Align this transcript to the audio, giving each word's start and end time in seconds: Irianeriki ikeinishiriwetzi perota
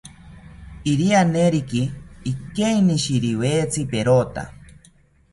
Irianeriki 0.91 1.81
ikeinishiriwetzi 2.31 3.85
perota 3.93 4.43